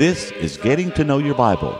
[0.00, 1.78] This is Getting to Know Your Bible,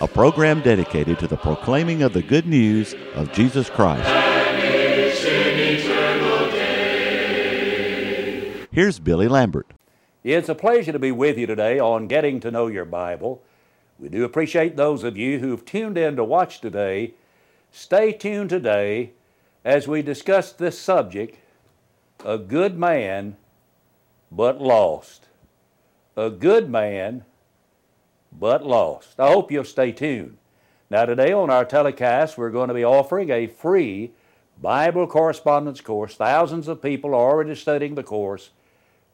[0.00, 4.08] a program dedicated to the proclaiming of the good news of Jesus Christ.
[8.70, 9.66] Here's Billy Lambert.
[10.22, 13.42] It's a pleasure to be with you today on Getting to Know Your Bible.
[13.98, 17.14] We do appreciate those of you who've tuned in to watch today.
[17.72, 19.10] Stay tuned today
[19.64, 21.40] as we discuss this subject
[22.24, 23.36] a good man,
[24.30, 25.26] but lost.
[26.16, 27.24] A good man,
[28.38, 29.18] but lost.
[29.18, 30.38] I hope you'll stay tuned.
[30.88, 34.12] Now, today on our telecast, we're going to be offering a free
[34.60, 36.14] Bible correspondence course.
[36.14, 38.50] Thousands of people are already studying the course.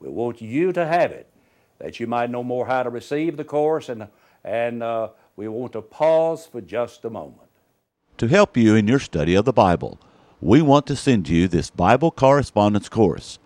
[0.01, 1.29] We want you to have it,
[1.79, 4.09] that you might know more how to receive the course, and,
[4.45, 7.49] and uh, we want to pause for just a moment.
[8.19, 9.99] To help you in your study of the Bible,
[10.41, 13.39] we want to send you this Bible correspondence course.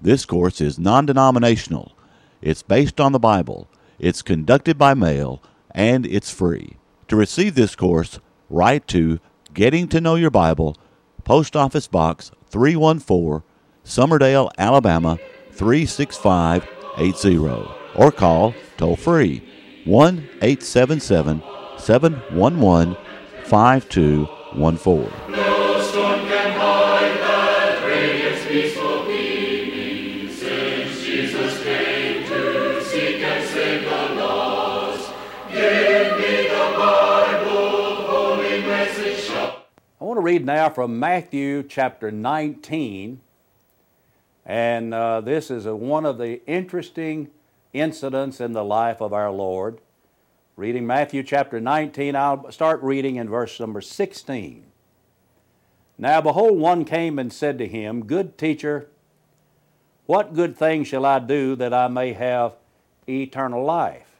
[0.00, 1.92] This course is non denominational,
[2.40, 6.76] it's based on the Bible, it's conducted by mail, and it's free.
[7.08, 9.20] To receive this course, write to
[9.54, 10.76] Getting to Know Your Bible,
[11.24, 13.42] Post Office Box 314,
[13.84, 15.18] Summerdale, Alabama
[15.52, 19.42] 36580, or call toll free
[19.84, 21.42] 1 877
[21.78, 22.96] 711
[23.44, 25.47] 5214.
[40.18, 43.20] To read now from Matthew chapter 19.
[44.44, 47.28] And uh, this is a, one of the interesting
[47.72, 49.78] incidents in the life of our Lord.
[50.56, 54.64] Reading Matthew chapter 19, I'll start reading in verse number 16.
[55.96, 58.88] Now, behold, one came and said to him, Good teacher,
[60.06, 62.54] what good thing shall I do that I may have
[63.08, 64.16] eternal life?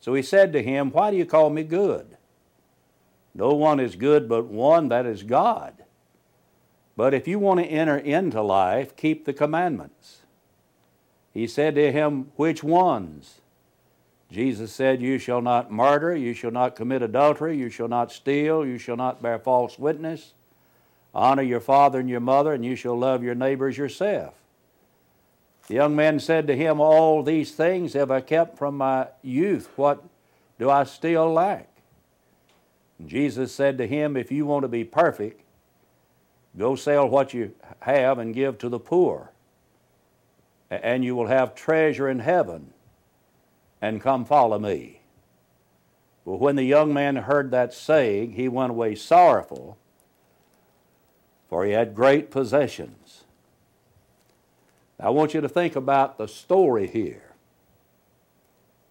[0.00, 2.13] So he said to him, Why do you call me good?
[3.34, 5.74] No one is good but one, that is God.
[6.96, 10.18] But if you want to enter into life, keep the commandments.
[11.32, 13.40] He said to him, Which ones?
[14.30, 18.64] Jesus said, You shall not murder, you shall not commit adultery, you shall not steal,
[18.64, 20.34] you shall not bear false witness,
[21.12, 24.34] honor your father and your mother, and you shall love your neighbors yourself.
[25.66, 29.68] The young man said to him, All these things have I kept from my youth.
[29.76, 30.04] What
[30.58, 31.73] do I still lack?
[32.98, 35.42] And Jesus said to him, If you want to be perfect,
[36.56, 39.32] go sell what you have and give to the poor,
[40.70, 42.72] and you will have treasure in heaven,
[43.82, 45.00] and come follow me.
[46.24, 49.76] Well, when the young man heard that saying, he went away sorrowful,
[51.48, 53.24] for he had great possessions.
[54.98, 57.20] Now, I want you to think about the story here.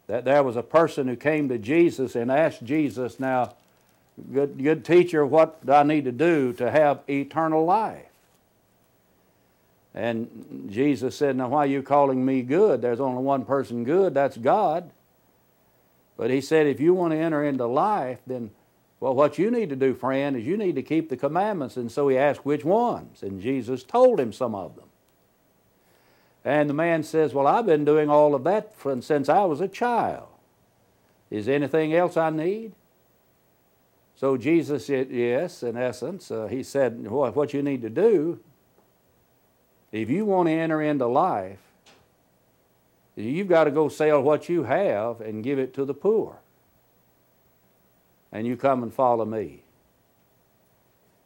[0.07, 3.55] That there was a person who came to Jesus and asked Jesus, Now,
[4.31, 8.05] good, good teacher, what do I need to do to have eternal life?
[9.93, 12.81] And Jesus said, Now, why are you calling me good?
[12.81, 14.89] There's only one person good, that's God.
[16.17, 18.51] But he said, If you want to enter into life, then,
[18.99, 21.77] well, what you need to do, friend, is you need to keep the commandments.
[21.77, 23.21] And so he asked, Which ones?
[23.21, 24.85] And Jesus told him some of them.
[26.43, 29.67] And the man says, Well, I've been doing all of that since I was a
[29.67, 30.27] child.
[31.29, 32.73] Is anything else I need?
[34.23, 36.31] So Jesus Yes, in essence.
[36.31, 38.39] Uh, he said, what, what you need to do,
[39.91, 41.59] if you want to enter into life,
[43.17, 46.37] you've got to go sell what you have and give it to the poor.
[48.31, 49.63] And you come and follow me.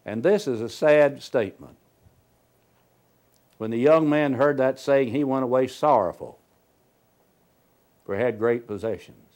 [0.04, 1.78] And this is a sad statement.
[3.60, 6.40] When the young man heard that saying, he went away sorrowful,
[8.08, 9.27] for he had great possessions.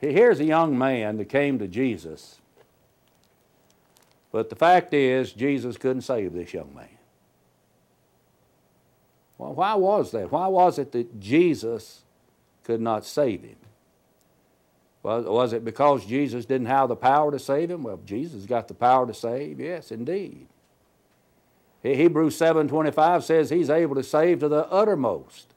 [0.00, 2.40] Here's a young man that came to Jesus,
[4.30, 6.88] but the fact is, Jesus couldn't save this young man.
[9.38, 10.30] Well, why was that?
[10.30, 12.02] Why was it that Jesus
[12.64, 13.56] could not save him?
[15.02, 17.84] Was, was it because Jesus didn't have the power to save him?
[17.84, 19.60] Well, Jesus got the power to save.
[19.60, 20.48] Yes, indeed.
[21.82, 25.54] Hebrews 7:25 says he's able to save to the uttermost.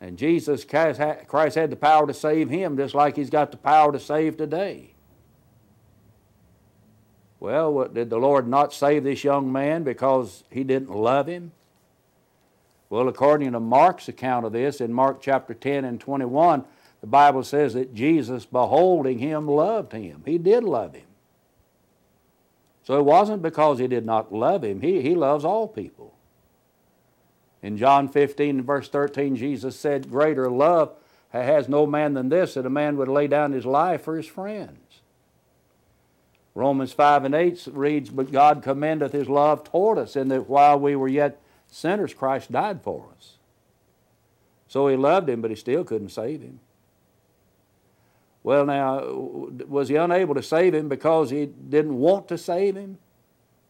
[0.00, 3.92] And Jesus Christ had the power to save him just like he's got the power
[3.92, 4.94] to save today.
[7.40, 11.52] Well, what, did the Lord not save this young man because he didn't love him?
[12.90, 16.64] Well, according to Mark's account of this, in Mark chapter 10 and 21,
[17.00, 20.22] the Bible says that Jesus, beholding him, loved him.
[20.24, 21.06] He did love him.
[22.82, 26.14] So it wasn't because he did not love him, he, he loves all people.
[27.62, 30.92] In John 15 and verse 13, Jesus said, Greater love
[31.30, 34.26] has no man than this, that a man would lay down his life for his
[34.26, 35.00] friends.
[36.54, 40.78] Romans 5 and 8 reads, But God commendeth his love toward us, in that while
[40.78, 43.34] we were yet sinners, Christ died for us.
[44.68, 46.60] So he loved him, but he still couldn't save him.
[48.42, 49.04] Well, now,
[49.68, 52.98] was he unable to save him because he didn't want to save him?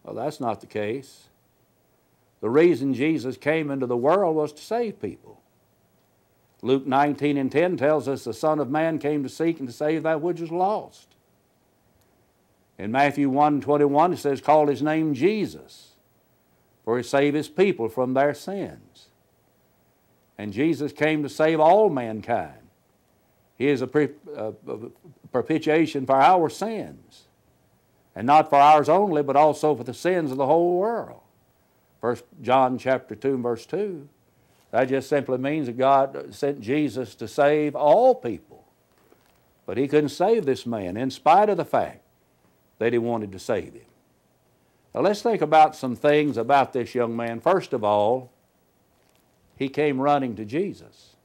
[0.02, 1.28] Well, that's not the case.
[2.40, 5.42] The reason Jesus came into the world was to save people.
[6.62, 9.74] Luke 19 and 10 tells us the Son of Man came to seek and to
[9.74, 11.16] save that which is lost.
[12.78, 15.94] In Matthew 1 21, it says, Call his name Jesus,
[16.84, 19.08] for he saved his people from their sins.
[20.36, 22.68] And Jesus came to save all mankind.
[23.56, 24.52] He is a, pre- a
[25.32, 27.24] propitiation for our sins.
[28.14, 31.20] And not for ours only, but also for the sins of the whole world.
[32.00, 34.08] First John chapter 2 verse 2.
[34.70, 38.64] That just simply means that God sent Jesus to save all people.
[39.66, 42.02] But he couldn't save this man in spite of the fact
[42.78, 43.82] that he wanted to save him.
[44.94, 47.40] Now let's think about some things about this young man.
[47.40, 48.30] First of all,
[49.56, 51.16] he came running to Jesus.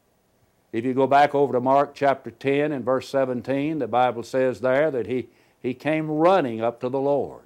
[0.72, 4.60] If you go back over to Mark chapter 10 and verse 17, the Bible says
[4.60, 5.30] there that he,
[5.62, 7.44] he came running up to the Lord,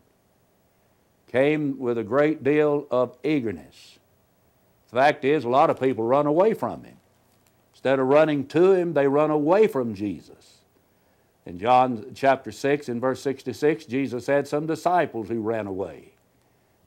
[1.31, 4.00] came with a great deal of eagerness.
[4.89, 6.97] The fact is, a lot of people run away from him.
[7.74, 10.62] Instead of running to him, they run away from Jesus.
[11.45, 16.13] In John chapter 6 in verse 66, Jesus had some disciples who ran away.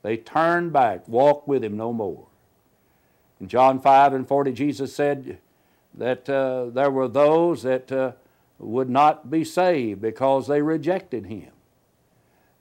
[0.03, 2.27] They turned back, walked with him no more.
[3.41, 5.39] In John 5 and 40, Jesus said,
[5.95, 8.13] that uh, there were those that uh,
[8.59, 11.51] would not be saved because they rejected him.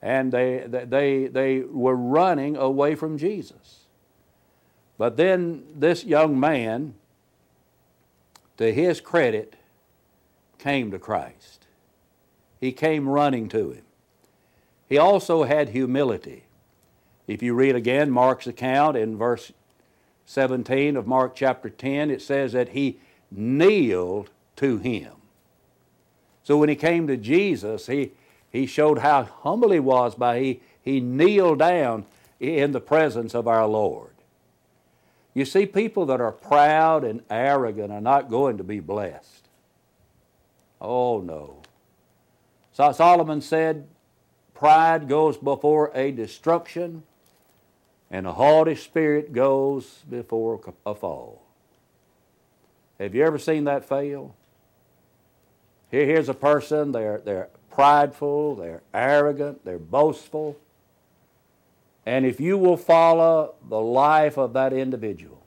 [0.02, 3.86] And they, they, they were running away from Jesus.
[4.96, 6.94] But then this young man,
[8.56, 9.56] to his credit,
[10.58, 11.66] came to Christ.
[12.60, 13.84] He came running to him.
[14.88, 16.44] He also had humility.
[17.26, 19.52] If you read again Mark's account in verse
[20.26, 22.98] 17 of Mark chapter 10, it says that he
[23.30, 25.12] kneeled to him.
[26.42, 28.12] So when he came to Jesus, he,
[28.50, 32.04] he showed how humble he was by he, he kneeled down
[32.38, 34.10] in the presence of our Lord.
[35.34, 39.46] You see, people that are proud and arrogant are not going to be blessed.
[40.80, 41.62] Oh, no.
[42.72, 43.86] So Solomon said,
[44.54, 47.04] Pride goes before a destruction,
[48.10, 51.42] and a haughty spirit goes before a fall.
[52.98, 54.34] Have you ever seen that fail?
[55.90, 57.48] Here, here's a person, they're, they're
[57.80, 60.54] prideful, they're arrogant, they're boastful.
[62.04, 65.42] And if you will follow the life of that individual,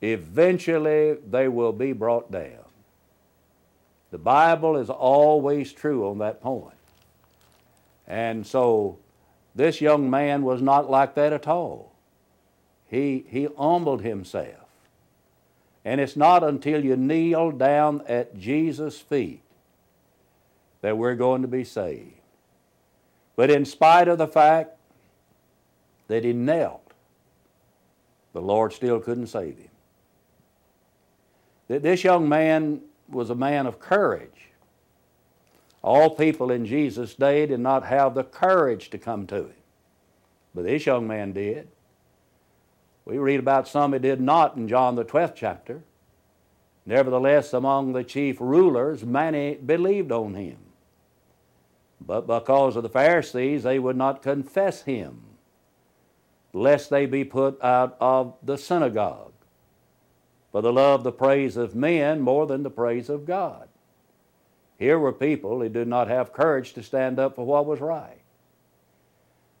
[0.00, 2.64] eventually they will be brought down.
[4.10, 6.74] The Bible is always true on that point.
[8.06, 8.98] And so
[9.54, 11.92] this young man was not like that at all.
[12.86, 14.70] He, he humbled himself.
[15.84, 19.42] And it's not until you kneel down at Jesus' feet
[20.80, 22.12] that we're going to be saved.
[23.36, 24.76] But in spite of the fact
[26.08, 26.92] that he knelt,
[28.32, 29.68] the Lord still couldn't save him.
[31.68, 34.50] That This young man was a man of courage.
[35.82, 39.54] All people in Jesus' day did not have the courage to come to him,
[40.54, 41.68] but this young man did.
[43.04, 45.82] We read about some who did not in John the 12th chapter.
[46.84, 50.58] Nevertheless, among the chief rulers, many believed on him.
[52.00, 55.22] But because of the Pharisees, they would not confess him,
[56.52, 59.32] lest they be put out of the synagogue.
[60.52, 63.68] For they loved the praise of men more than the praise of God.
[64.78, 68.20] Here were people who did not have courage to stand up for what was right.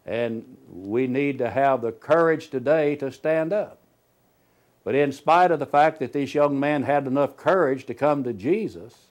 [0.06, 3.78] And we need to have the courage today to stand up.
[4.84, 8.24] But in spite of the fact that this young man had enough courage to come
[8.24, 9.07] to Jesus,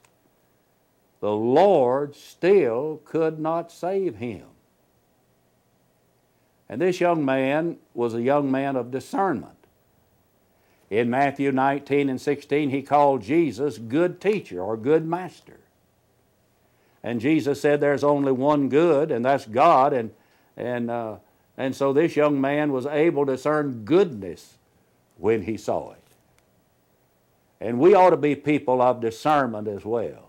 [1.27, 4.45] the Lord still could not save him.
[6.69, 9.57] And this young man was a young man of discernment.
[10.89, 15.59] In Matthew 19 and 16, he called Jesus good teacher or good master.
[17.03, 19.91] And Jesus said there's only one good, and that's God.
[19.91, 20.11] And
[20.55, 21.17] and, uh,
[21.57, 24.55] and so this young man was able to discern goodness
[25.17, 26.03] when he saw it.
[27.59, 30.26] And we ought to be people of discernment as well.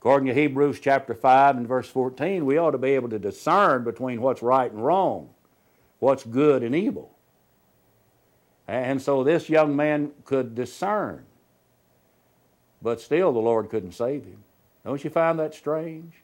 [0.00, 3.84] According to Hebrews chapter 5 and verse 14, we ought to be able to discern
[3.84, 5.28] between what's right and wrong,
[5.98, 7.12] what's good and evil.
[8.66, 11.26] And so this young man could discern,
[12.80, 14.42] but still the Lord couldn't save him.
[14.86, 16.14] Don't you find that strange?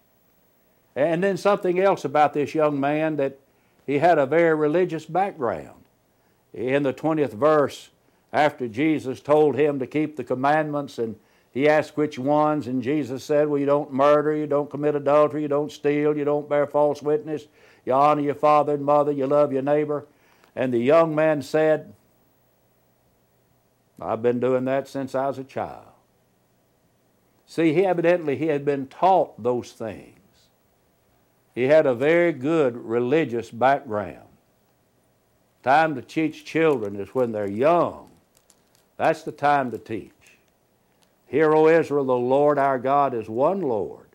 [0.95, 3.39] And then something else about this young man that
[3.87, 5.85] he had a very religious background.
[6.55, 7.91] In the 20th verse,
[8.33, 11.17] after Jesus told him to keep the commandments, and
[11.57, 15.41] he asked which ones, and Jesus said, Well, you don't murder, you don't commit adultery,
[15.41, 17.47] you don't steal, you don't bear false witness,
[17.87, 20.05] you honor your father and mother, you love your neighbor.
[20.55, 21.95] And the young man said,
[23.99, 25.87] I've been doing that since I was a child.
[27.47, 30.19] See, he evidently he had been taught those things.
[31.55, 34.29] He had a very good religious background.
[35.63, 38.11] Time to teach children is when they're young.
[38.99, 40.13] That's the time to teach.
[41.27, 44.07] Hear, O Israel, the Lord our God is one Lord.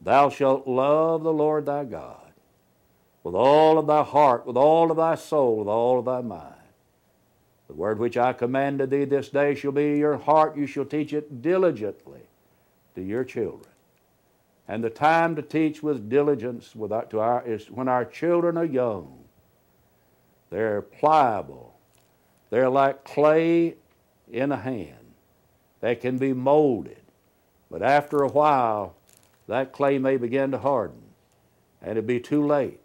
[0.00, 2.28] Thou shalt love the Lord thy God
[3.28, 6.54] with all of thy heart, with all of thy soul, with all of thy mind.
[7.66, 10.56] The word which I commanded thee this day shall be your heart.
[10.56, 12.22] You shall teach it diligently
[12.94, 13.74] to your children.
[14.66, 18.56] And the time to teach with diligence with our, to our, is when our children
[18.56, 19.24] are young.
[20.48, 21.74] They're pliable.
[22.48, 23.74] They're like clay
[24.32, 25.07] in a hand.
[25.80, 27.02] They can be molded.
[27.70, 28.94] But after a while,
[29.46, 31.02] that clay may begin to harden,
[31.80, 32.84] and it'll be too late.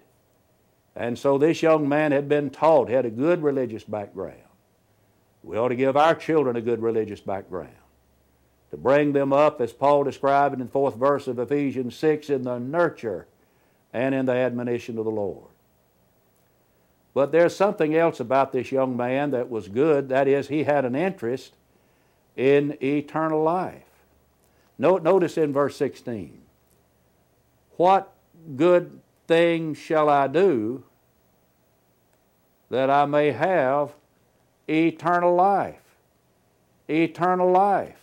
[0.95, 4.37] And so this young man had been taught, had a good religious background.
[5.41, 7.73] We ought to give our children a good religious background.
[8.71, 12.43] To bring them up, as Paul described in the fourth verse of Ephesians 6, in
[12.43, 13.27] the nurture
[13.91, 15.51] and in the admonition of the Lord.
[17.13, 20.09] But there's something else about this young man that was good.
[20.09, 21.53] That is, he had an interest
[22.35, 23.83] in eternal life.
[24.77, 26.41] Notice in verse 16
[27.77, 28.11] What
[28.55, 30.83] good thing shall I do
[32.69, 33.93] that I may have
[34.67, 35.75] eternal life.
[36.89, 37.99] Eternal life.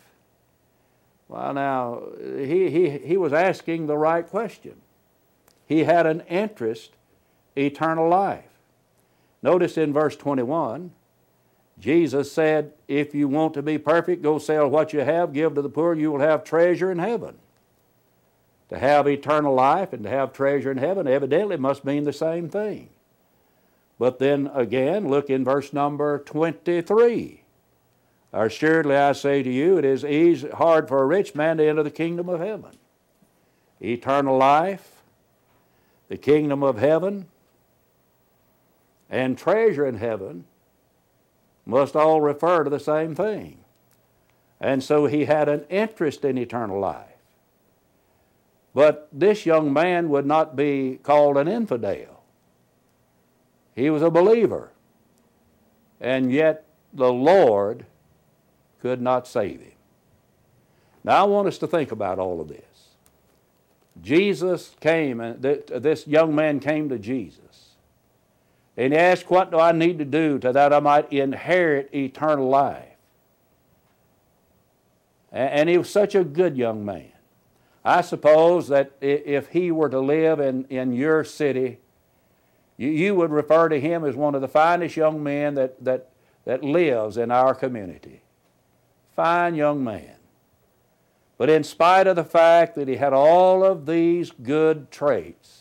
[1.29, 4.77] Well, now, he, he, he was asking the right question.
[5.67, 6.93] He had an interest,
[7.57, 8.45] eternal life.
[9.43, 10.93] Notice in verse 21,
[11.81, 15.63] Jesus said, If you want to be perfect, go sell what you have, give to
[15.63, 17.39] the poor, you will have treasure in heaven.
[18.69, 22.49] To have eternal life and to have treasure in heaven evidently must mean the same
[22.49, 22.91] thing.
[23.99, 27.43] But then again, look in verse number 23.
[28.33, 31.83] Assuredly I say to you, it is easy, hard for a rich man to enter
[31.83, 32.71] the kingdom of heaven.
[33.81, 35.03] Eternal life,
[36.09, 37.27] the kingdom of heaven,
[39.09, 40.45] and treasure in heaven
[41.71, 43.59] must all refer to the same thing.
[44.61, 47.07] And so he had an interest in eternal life.
[48.75, 52.23] But this young man would not be called an infidel.
[53.75, 54.71] He was a believer.
[56.00, 57.87] And yet the Lord
[58.81, 59.73] could not save him.
[61.03, 62.61] Now I want us to think about all of this.
[64.03, 67.50] Jesus came, and this young man came to Jesus.
[68.81, 72.49] And he asked, What do I need to do to that I might inherit eternal
[72.49, 72.87] life?
[75.31, 77.13] And he was such a good young man.
[77.85, 81.79] I suppose that if he were to live in, in your city,
[82.79, 86.09] you, you would refer to him as one of the finest young men that, that,
[86.47, 88.23] that lives in our community.
[89.15, 90.17] Fine young man.
[91.37, 95.60] But in spite of the fact that he had all of these good traits,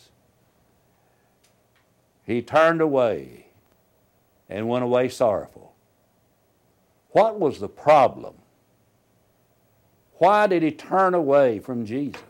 [2.30, 3.46] he turned away
[4.48, 5.74] and went away sorrowful.
[7.10, 8.34] What was the problem?
[10.18, 12.22] Why did he turn away from Jesus?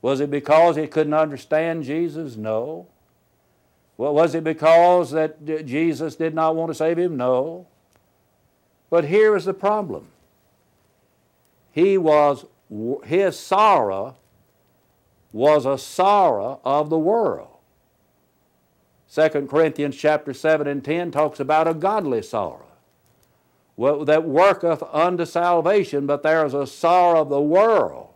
[0.00, 2.36] Was it because he couldn't understand Jesus?
[2.36, 2.86] No.
[3.96, 7.16] Well, was it because that Jesus did not want to save him?
[7.16, 7.66] No.
[8.90, 10.06] But here is the problem.
[11.72, 12.46] He was
[13.04, 14.16] his sorrow
[15.32, 17.59] was a sorrow of the world.
[19.12, 22.70] 2 Corinthians chapter 7 and 10 talks about a godly sorrow
[23.80, 28.10] well, that worketh unto salvation, but there is a sorrow of the world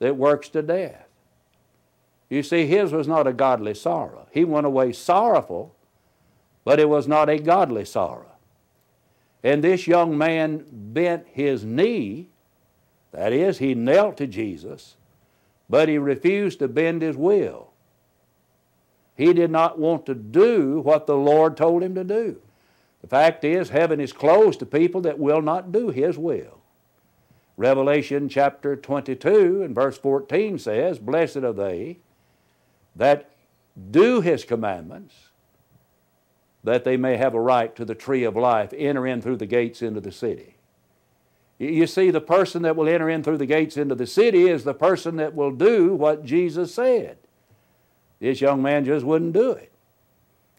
[0.00, 1.06] that works to death.
[2.28, 4.26] You see, his was not a godly sorrow.
[4.32, 5.72] He went away sorrowful,
[6.64, 8.32] but it was not a godly sorrow.
[9.44, 12.30] And this young man bent his knee,
[13.12, 14.96] that is, he knelt to Jesus,
[15.70, 17.70] but he refused to bend his will.
[19.16, 22.40] He did not want to do what the Lord told him to do.
[23.00, 26.60] The fact is, heaven is closed to people that will not do his will.
[27.56, 31.98] Revelation chapter 22 and verse 14 says, Blessed are they
[32.94, 33.30] that
[33.90, 35.14] do his commandments,
[36.64, 39.46] that they may have a right to the tree of life, enter in through the
[39.46, 40.56] gates into the city.
[41.58, 44.64] You see, the person that will enter in through the gates into the city is
[44.64, 47.16] the person that will do what Jesus said.
[48.20, 49.72] This young man just wouldn't do it.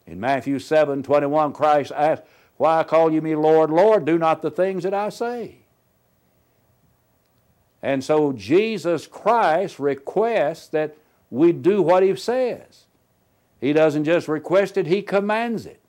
[0.05, 2.23] In Matthew 7 21, Christ asked,
[2.57, 4.05] Why call you me Lord, Lord?
[4.05, 5.57] Do not the things that I say.
[7.81, 10.97] And so Jesus Christ requests that
[11.29, 12.85] we do what He says.
[13.59, 15.81] He doesn't just request it, He commands it.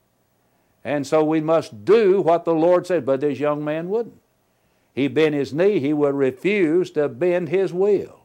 [0.85, 4.21] And so we must do what the Lord said, but this young man wouldn't.
[4.95, 8.23] He bent his knee, he would refuse to bend his will.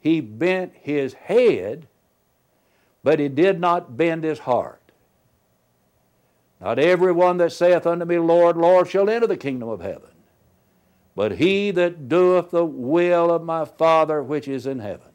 [0.00, 1.88] He bent his head,
[3.04, 4.80] but he did not bend his heart.
[6.60, 10.10] Not every one that saith unto me, Lord, Lord, shall enter the kingdom of heaven,
[11.14, 15.10] but he that doeth the will of my Father which is in heaven.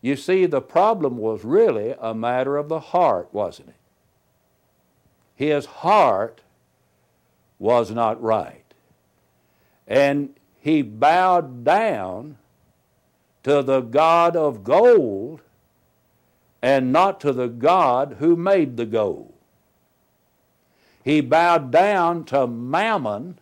[0.00, 3.74] You see, the problem was really a matter of the heart, wasn't it?
[5.34, 6.42] His heart
[7.58, 8.62] was not right.
[9.88, 12.36] And he bowed down
[13.42, 15.40] to the God of gold
[16.64, 19.34] and not to the God who made the gold.
[21.04, 23.38] He bowed down to Mammon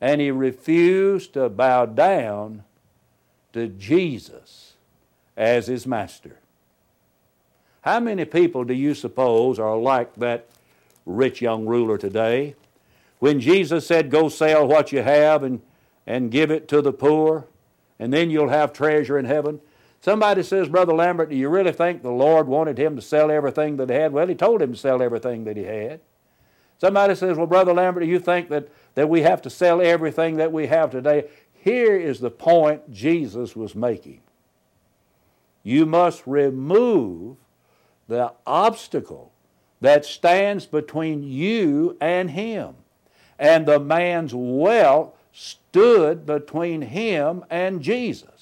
[0.00, 2.62] and he refused to bow down
[3.52, 4.74] to Jesus
[5.36, 6.38] as his master.
[7.80, 10.46] How many people do you suppose are like that
[11.04, 12.54] rich young ruler today?
[13.18, 15.60] When Jesus said, Go sell what you have and,
[16.06, 17.48] and give it to the poor,
[17.98, 19.60] and then you'll have treasure in heaven.
[20.00, 23.76] Somebody says, Brother Lambert, do you really think the Lord wanted him to sell everything
[23.76, 24.12] that he had?
[24.12, 26.00] Well, he told him to sell everything that he had.
[26.78, 30.36] Somebody says, Well, Brother Lambert, do you think that, that we have to sell everything
[30.36, 31.28] that we have today?
[31.52, 34.20] Here is the point Jesus was making.
[35.64, 37.36] You must remove
[38.06, 39.32] the obstacle
[39.80, 42.76] that stands between you and Him
[43.38, 48.37] and the man's wealth stood between him and Jesus.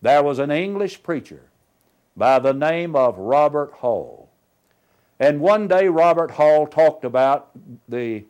[0.00, 1.42] There was an English preacher
[2.16, 4.28] by the name of Robert Hall.
[5.20, 7.50] And one day, Robert Hall talked about
[7.88, 8.24] the,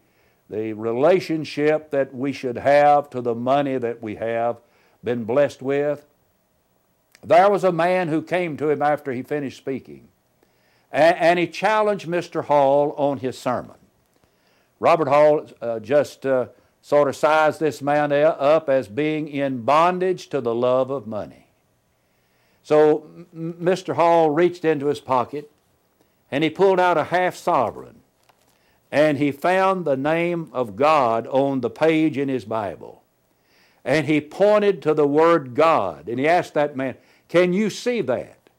[0.48, 4.58] the relationship that we should have to the money that we have
[5.04, 6.06] been blessed with.
[7.22, 10.08] There was a man who came to him after he finished speaking,
[10.90, 12.44] and, and he challenged Mr.
[12.44, 13.76] Hall on his sermon.
[14.80, 16.46] Robert Hall uh, just uh,
[16.80, 21.47] sort of sized this man up as being in bondage to the love of money.
[22.68, 23.94] So Mr.
[23.94, 25.50] Hall reached into his pocket
[26.30, 28.00] and he pulled out a half sovereign
[28.92, 33.02] and he found the name of God on the page in his Bible.
[33.86, 38.02] And he pointed to the word God and he asked that man, Can you see
[38.02, 38.50] that?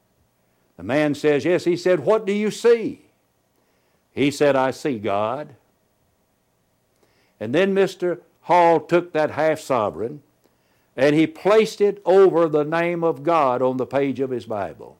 [0.76, 1.62] The man says, Yes.
[1.62, 3.02] He said, What do you see?
[4.10, 5.54] He said, I see God.
[7.38, 8.22] And then Mr.
[8.40, 10.24] Hall took that half sovereign
[11.00, 14.98] and he placed it over the name of God on the page of his Bible.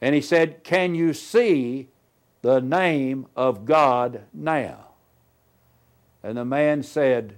[0.00, 1.86] And he said, Can you see
[2.42, 4.86] the name of God now?
[6.20, 7.36] And the man said,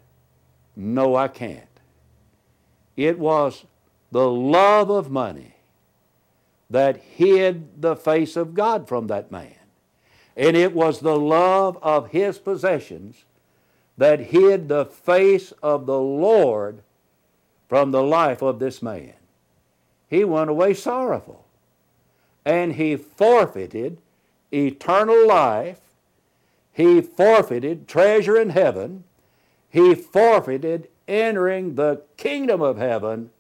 [0.75, 1.69] No, I can't.
[2.97, 3.67] It was
[4.11, 5.57] the love of money
[6.71, 9.55] that hid the face of God from that man.
[10.35, 13.27] And it was the love of his possessions
[13.99, 16.81] that hid the face of the Lord
[17.75, 19.15] from the life of this man.
[20.09, 21.45] He went away sorrowful,
[22.45, 23.99] and he forfeited
[24.53, 25.81] eternal life.
[26.73, 29.03] He forfeited treasure in heaven.
[29.69, 33.31] He forfeited entering the kingdom of heaven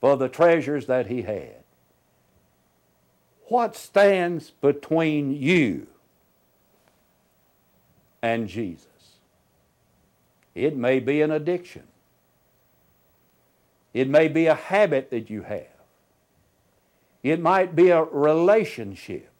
[0.00, 1.62] for the treasures that he had.
[3.48, 5.88] What stands between you
[8.22, 9.18] and Jesus?
[10.54, 11.82] It may be an addiction.
[13.94, 15.68] It may be a habit that you have.
[17.22, 19.30] It might be a relationship.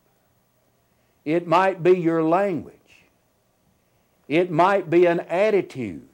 [1.24, 2.74] It might be your language.
[4.28, 6.08] It might be an attitude.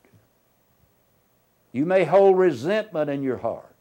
[1.72, 3.76] You may hold resentment in your heart.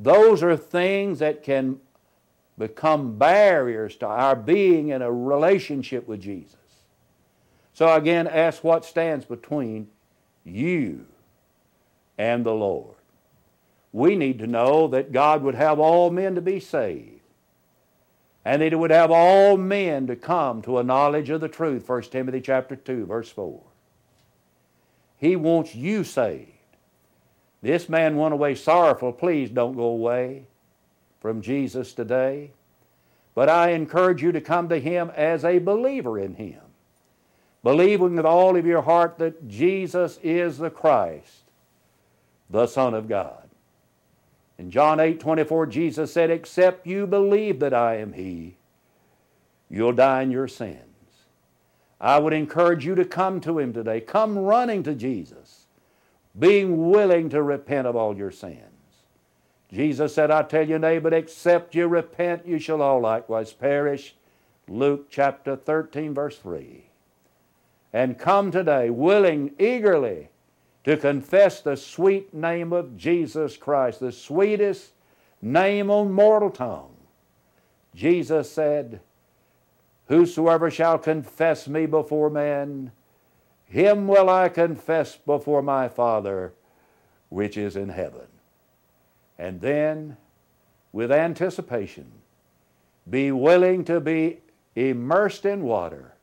[0.00, 1.78] Those are things that can
[2.58, 6.56] become barriers to our being in a relationship with Jesus.
[7.72, 9.88] So again, ask what stands between
[10.44, 11.06] you
[12.18, 12.94] and the Lord.
[13.94, 17.22] We need to know that God would have all men to be saved.
[18.44, 21.88] And that he would have all men to come to a knowledge of the truth
[21.88, 23.62] 1 timothy chapter 2 verse 4
[25.24, 26.50] he wants you saved.
[27.62, 29.12] This man went away sorrowful.
[29.12, 30.44] Please don't go away
[31.20, 32.50] from jesus today.
[33.34, 36.60] But I encourage you to come to Him as a believer in Him,
[37.62, 41.44] believing with all of your heart that Jesus is the Christ,
[42.50, 43.43] the Son of God.
[44.58, 48.56] In John 8 24, Jesus said, Except you believe that I am He,
[49.68, 50.80] you'll die in your sins.
[52.00, 54.00] I would encourage you to come to Him today.
[54.00, 55.66] Come running to Jesus,
[56.38, 58.60] being willing to repent of all your sins.
[59.72, 64.14] Jesus said, I tell you, nay, but except you repent, you shall all likewise perish.
[64.68, 66.84] Luke chapter 13, verse 3.
[67.92, 70.28] And come today, willing, eagerly,
[70.84, 74.92] to confess the sweet name of Jesus Christ, the sweetest
[75.40, 76.94] name on mortal tongue.
[77.94, 79.00] Jesus said,
[80.08, 82.92] Whosoever shall confess me before men,
[83.64, 86.52] him will I confess before my Father
[87.30, 88.26] which is in heaven.
[89.38, 90.16] And then,
[90.92, 92.12] with anticipation,
[93.08, 94.40] be willing to be
[94.76, 96.14] immersed in water,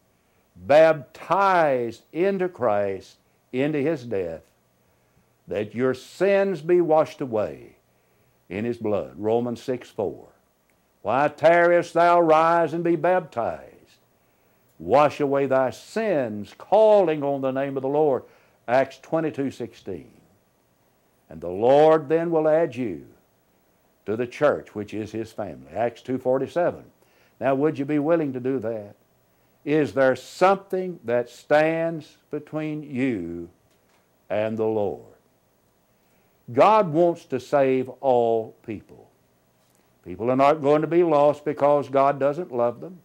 [0.55, 3.17] baptized into Christ,
[3.51, 4.43] into his death,
[5.47, 7.77] that your sins be washed away
[8.49, 9.13] in his blood.
[9.17, 10.27] Romans 6 4.
[11.01, 12.21] Why tarriest thou?
[12.21, 13.67] Rise and be baptized.
[14.77, 18.23] Wash away thy sins, calling on the name of the Lord.
[18.67, 20.11] Acts 22 16.
[21.29, 23.07] And the Lord then will add you
[24.05, 25.71] to the church, which is his family.
[25.73, 26.83] Acts 2.47.
[27.39, 28.95] Now, would you be willing to do that?
[29.63, 33.49] Is there something that stands between you
[34.29, 35.10] and the Lord?
[36.53, 39.09] God wants to save all people.
[40.03, 42.99] People are not going to be lost because God doesn't love them.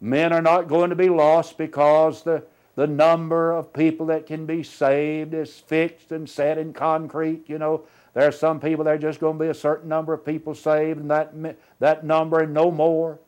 [0.00, 2.44] Men are not going to be lost because the
[2.78, 7.42] the number of people that can be saved is fixed and set in concrete.
[7.48, 7.82] You know,
[8.14, 11.00] there are some people, there's just going to be a certain number of people saved,
[11.00, 11.34] and that,
[11.80, 13.18] that number and no more.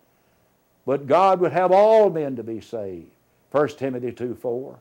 [0.86, 3.10] But God would have all men to be saved.
[3.50, 4.78] 1 Timothy 2 4.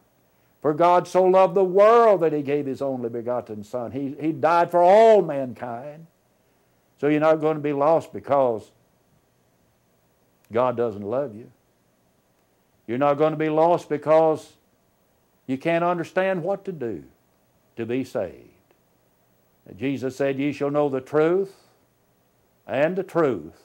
[0.61, 3.91] For God so loved the world that he gave his only begotten Son.
[3.91, 6.07] He, he died for all mankind.
[6.99, 8.71] So you're not going to be lost because
[10.51, 11.49] God doesn't love you.
[12.87, 14.53] You're not going to be lost because
[15.47, 17.03] you can't understand what to do
[17.77, 18.49] to be saved.
[19.77, 21.53] Jesus said, Ye shall know the truth,
[22.67, 23.61] and the truth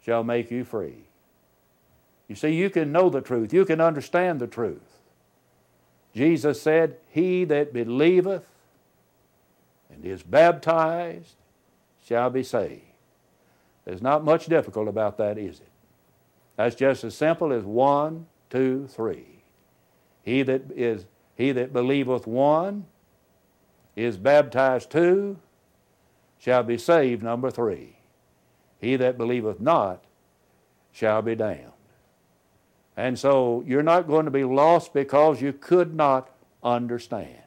[0.00, 1.04] shall make you free.
[2.28, 4.93] You see, you can know the truth, you can understand the truth.
[6.14, 8.46] Jesus said, He that believeth
[9.90, 11.34] and is baptized
[12.06, 12.82] shall be saved.
[13.84, 15.68] There's not much difficult about that, is it?
[16.56, 19.42] That's just as simple as one, two, three.
[20.22, 21.04] He that is
[21.36, 22.86] he that believeth one
[23.96, 25.38] is baptized two
[26.38, 27.98] shall be saved number three.
[28.80, 30.04] He that believeth not
[30.92, 31.73] shall be damned.
[32.96, 36.30] And so you're not going to be lost because you could not
[36.62, 37.38] understand.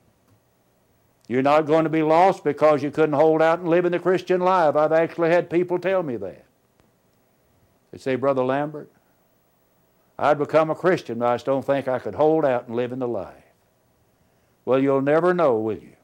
[1.27, 3.99] You're not going to be lost because you couldn't hold out and live in the
[3.99, 4.75] Christian life.
[4.75, 6.45] I've actually had people tell me that.
[7.91, 8.89] They say, Brother Lambert,
[10.17, 12.91] I'd become a Christian, but I just don't think I could hold out and live
[12.91, 13.43] in the life.
[14.65, 15.95] Well, you'll never know, will you?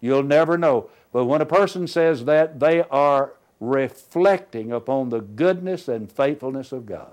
[0.00, 0.90] You'll never know.
[1.12, 6.86] But when a person says that, they are reflecting upon the goodness and faithfulness of
[6.86, 7.12] God.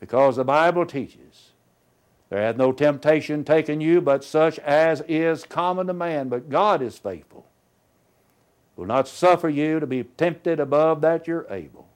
[0.00, 1.52] Because the Bible teaches,
[2.28, 6.82] there hath no temptation taken you but such as is common to man, but God
[6.82, 7.46] is faithful.
[8.76, 11.90] Will not suffer you to be tempted above that you're able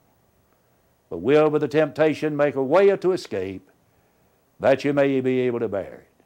[1.09, 3.69] but will with the temptation make a way to escape
[4.59, 6.23] that you may be able to bear it.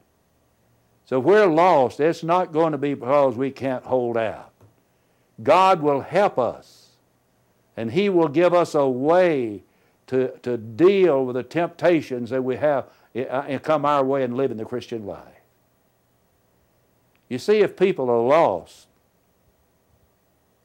[1.04, 4.52] So if we're lost, it's not going to be because we can't hold out.
[5.42, 6.90] God will help us,
[7.76, 9.62] and He will give us a way
[10.10, 14.36] to, to deal with the temptations that we have and uh, come our way and
[14.36, 15.22] live in the Christian life.
[17.28, 18.88] You see, if people are lost,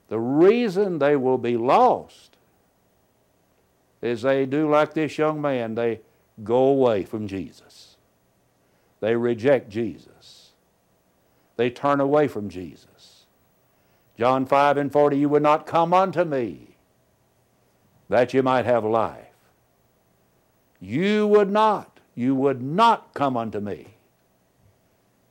[0.08, 2.38] the reason they will be lost
[4.02, 6.02] is they do like this young man, they
[6.44, 7.98] go away from Jesus.
[9.00, 10.54] They reject Jesus.
[11.56, 13.28] They turn away from Jesus.
[14.18, 16.78] John 5 and 40, you would not come unto me
[18.10, 19.35] that you might have life.
[20.86, 22.00] You would not.
[22.14, 23.96] You would not come unto me.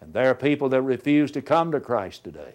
[0.00, 2.54] And there are people that refuse to come to Christ today.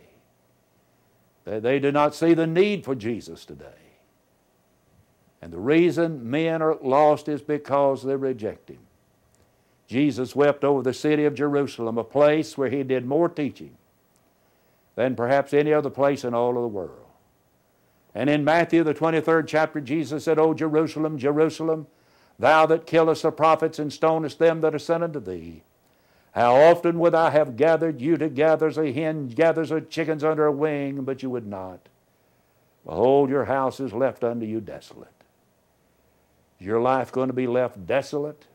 [1.46, 3.66] They, they do not see the need for Jesus today.
[5.42, 8.80] And the reason men are lost is because they reject Him.
[9.88, 13.78] Jesus wept over the city of Jerusalem, a place where He did more teaching
[14.96, 17.08] than perhaps any other place in all of the world.
[18.14, 21.88] And in Matthew, the 23rd chapter, Jesus said, O Jerusalem, Jerusalem,
[22.40, 25.64] thou that killest the prophets and stonest them that are sent unto thee.
[26.32, 30.46] How often would I have gathered you together as a hen gathers her chickens under
[30.46, 31.90] a wing, but you would not.
[32.86, 35.10] Behold, your house is left unto you desolate.
[36.60, 38.46] Is your life going to be left desolate?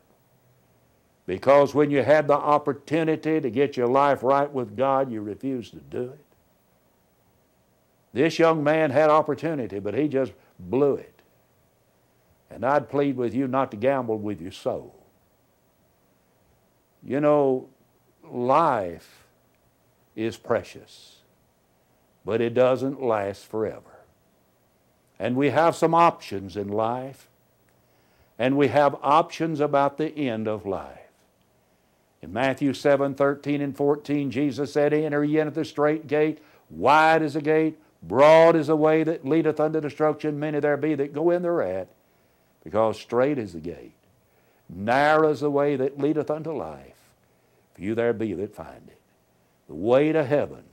[1.25, 5.73] Because when you had the opportunity to get your life right with God, you refused
[5.73, 6.25] to do it.
[8.13, 11.14] This young man had opportunity, but he just blew it.
[12.49, 14.95] And I'd plead with you not to gamble with your soul.
[17.03, 17.69] You know,
[18.23, 19.25] life
[20.15, 21.17] is precious,
[22.23, 23.99] but it doesn't last forever.
[25.19, 27.29] And we have some options in life,
[28.37, 30.99] and we have options about the end of life.
[32.21, 36.39] In Matthew 7 13 and 14, Jesus said, Enter ye in at the strait gate,
[36.69, 40.95] wide is the gate, broad is the way that leadeth unto destruction, many there be
[40.95, 41.87] that go in thereat,
[42.65, 43.93] because strait is the gate,
[44.67, 46.97] narrow is the way that leadeth unto life,
[47.75, 48.99] few there be that find it.
[49.67, 50.63] The way to heaven,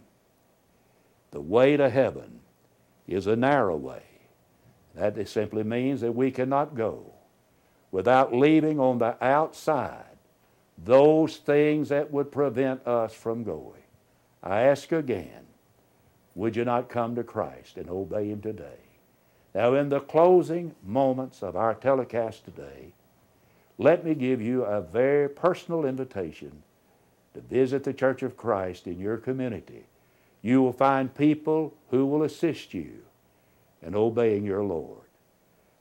[1.30, 2.40] the way to heaven
[3.06, 4.02] is a narrow way.
[4.94, 7.12] That simply means that we cannot go
[7.90, 10.04] without leaving on the outside
[10.82, 13.82] those things that would prevent us from going.
[14.42, 15.46] I ask again,
[16.34, 18.81] would you not come to Christ and obey Him today?
[19.54, 22.94] Now, in the closing moments of our telecast today,
[23.78, 26.62] let me give you a very personal invitation
[27.34, 29.84] to visit the Church of Christ in your community.
[30.40, 33.02] You will find people who will assist you
[33.82, 35.00] in obeying your Lord.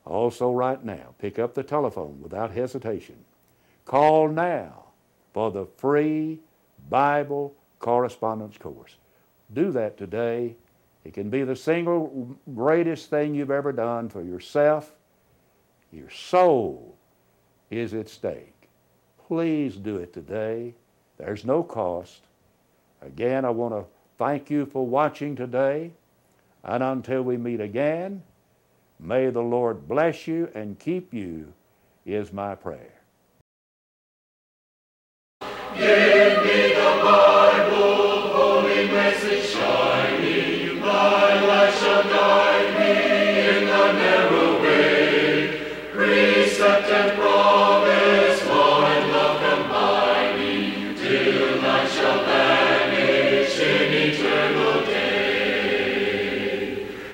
[0.04, 3.16] Also, right now, pick up the telephone without hesitation.
[3.84, 4.86] Call now
[5.32, 6.40] for the free
[6.88, 8.96] Bible correspondence course.
[9.52, 10.56] Do that today.
[11.04, 14.92] It can be the single greatest thing you've ever done for yourself.
[15.90, 16.96] Your soul
[17.70, 18.68] is at stake.
[19.26, 20.74] Please do it today.
[21.18, 22.22] There's no cost.
[23.00, 23.84] Again, I want to
[24.16, 25.90] thank you for watching today.
[26.64, 28.22] And until we meet again,
[29.00, 31.52] may the Lord bless you and keep you,
[32.06, 32.94] is my prayer.
[35.76, 37.02] Give me the